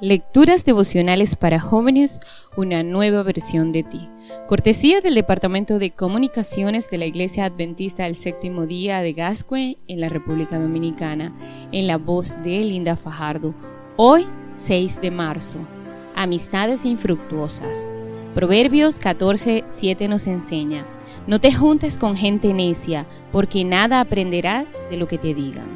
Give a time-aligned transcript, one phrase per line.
[0.00, 2.18] Lecturas devocionales para jóvenes,
[2.56, 4.08] una nueva versión de ti.
[4.48, 10.00] Cortesía del Departamento de Comunicaciones de la Iglesia Adventista del Séptimo Día de Gascue en
[10.00, 11.32] la República Dominicana,
[11.70, 13.54] en la voz de Linda Fajardo.
[13.96, 15.58] Hoy, 6 de marzo.
[16.16, 17.94] Amistades infructuosas.
[18.34, 20.84] Proverbios 14, 7 nos enseña,
[21.28, 25.68] no te juntes con gente necia, porque nada aprenderás de lo que te digan.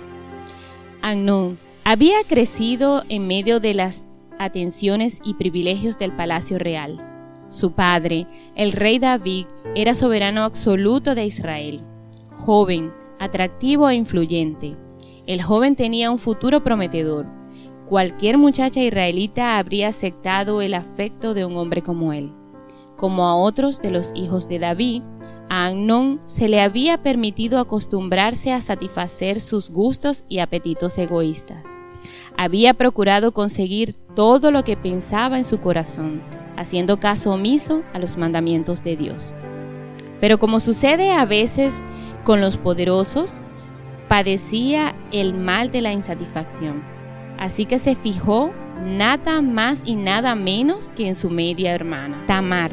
[1.03, 4.05] Agnón había crecido en medio de las
[4.39, 7.05] atenciones y privilegios del palacio real.
[7.49, 11.83] Su padre, el rey David, era soberano absoluto de Israel.
[12.37, 14.77] Joven, atractivo e influyente.
[15.27, 17.27] El joven tenía un futuro prometedor.
[17.89, 22.33] Cualquier muchacha israelita habría aceptado el afecto de un hombre como él.
[22.97, 25.03] Como a otros de los hijos de David,
[25.49, 31.78] a Amnón se le había permitido acostumbrarse a satisfacer sus gustos y apetitos egoístas
[32.39, 36.23] había procurado conseguir todo lo que pensaba en su corazón,
[36.57, 39.35] haciendo caso omiso a los mandamientos de Dios.
[40.21, 41.75] Pero como sucede a veces
[42.25, 43.41] con los poderosos,
[44.07, 46.85] padecía el mal de la insatisfacción.
[47.41, 48.53] Así que se fijó
[48.85, 52.71] nada más y nada menos que en su media hermana, Tamar.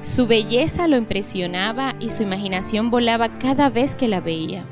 [0.00, 4.64] Su belleza lo impresionaba y su imaginación volaba cada vez que la veía.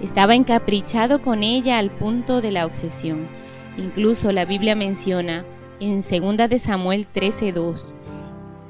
[0.00, 3.28] Estaba encaprichado con ella al punto de la obsesión
[3.76, 5.44] Incluso la Biblia menciona
[5.80, 7.96] en 2 de Samuel 13:2,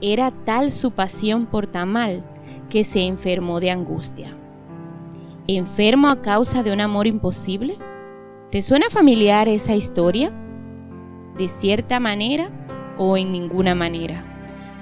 [0.01, 2.25] era tal su pasión por Tamal
[2.69, 4.37] que se enfermó de angustia.
[5.47, 7.77] ¿Enfermo a causa de un amor imposible?
[8.51, 10.33] ¿Te suena familiar esa historia?
[11.37, 12.51] ¿De cierta manera
[12.97, 14.25] o en ninguna manera?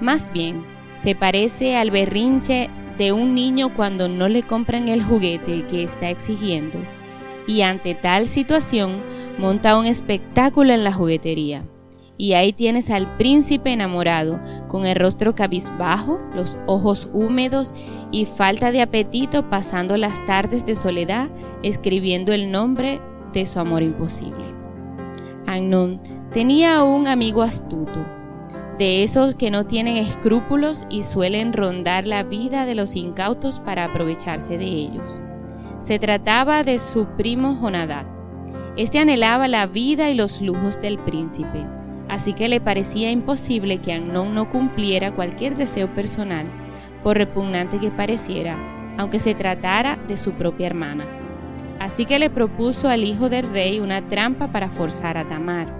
[0.00, 5.64] Más bien, se parece al berrinche de un niño cuando no le compran el juguete
[5.66, 6.78] que está exigiendo
[7.46, 9.00] y ante tal situación
[9.38, 11.64] monta un espectáculo en la juguetería.
[12.20, 17.72] Y ahí tienes al príncipe enamorado, con el rostro cabizbajo, los ojos húmedos
[18.10, 21.28] y falta de apetito, pasando las tardes de soledad
[21.62, 23.00] escribiendo el nombre
[23.32, 24.44] de su amor imposible.
[25.46, 26.00] Agnón
[26.32, 28.04] tenía un amigo astuto,
[28.78, 33.84] de esos que no tienen escrúpulos y suelen rondar la vida de los incautos para
[33.84, 35.20] aprovecharse de ellos.
[35.80, 38.17] Se trataba de su primo Jonadab.
[38.78, 41.66] Este anhelaba la vida y los lujos del príncipe,
[42.08, 46.46] así que le parecía imposible que Amnón no cumpliera cualquier deseo personal,
[47.02, 48.56] por repugnante que pareciera,
[48.96, 51.04] aunque se tratara de su propia hermana.
[51.80, 55.74] Así que le propuso al hijo del rey una trampa para forzar a Tamar.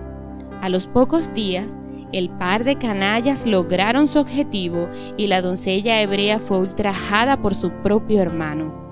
[0.61, 1.77] A los pocos días,
[2.13, 7.71] el par de canallas lograron su objetivo y la doncella hebrea fue ultrajada por su
[7.71, 8.89] propio hermano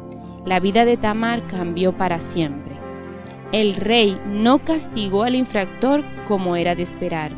[0.46, 2.75] la vida de Tamar cambió para siempre.
[3.52, 7.30] El rey no castigó al infractor como era de esperar,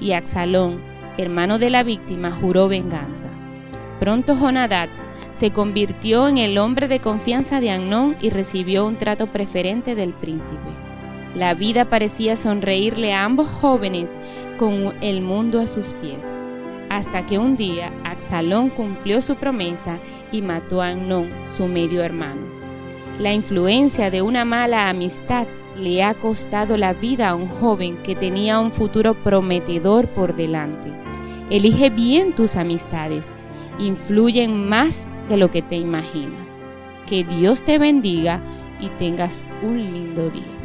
[0.00, 0.80] y Axalón,
[1.18, 3.28] hermano de la víctima, juró venganza.
[3.98, 4.88] Pronto Jonadad
[5.32, 10.14] se convirtió en el hombre de confianza de Amnón y recibió un trato preferente del
[10.14, 10.58] príncipe.
[11.34, 14.16] La vida parecía sonreírle a ambos jóvenes
[14.58, 16.24] con el mundo a sus pies,
[16.88, 19.98] hasta que un día Axalón cumplió su promesa
[20.32, 22.59] y mató a Amnón, su medio hermano.
[23.20, 28.16] La influencia de una mala amistad le ha costado la vida a un joven que
[28.16, 30.90] tenía un futuro prometedor por delante.
[31.50, 33.30] Elige bien tus amistades,
[33.78, 36.50] influyen más de lo que te imaginas.
[37.06, 38.40] Que Dios te bendiga
[38.80, 40.59] y tengas un lindo día.